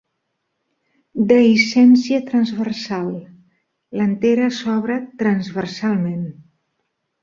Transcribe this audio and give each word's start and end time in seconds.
Dehiscència 1.31 2.23
transversal: 2.33 3.13
l'antera 4.01 4.51
s'obre 4.63 5.01
transversalment. 5.25 6.31